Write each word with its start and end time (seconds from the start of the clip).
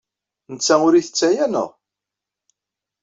Netta 0.53 0.75
ur 0.87 0.93
ittett 0.95 1.21
aya, 1.29 1.45
naɣ? 1.47 1.69